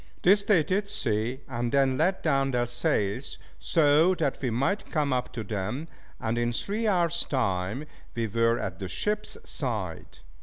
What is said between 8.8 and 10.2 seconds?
ship's side.